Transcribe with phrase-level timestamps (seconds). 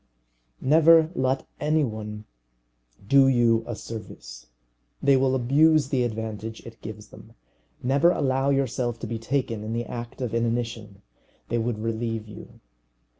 [0.61, 2.25] Never let any one
[3.07, 4.47] do you a service.
[4.99, 7.33] They will abuse the advantage it gives them.
[7.83, 11.03] Never allow yourself to be taken in the act of inanition.
[11.49, 12.59] They would relieve you.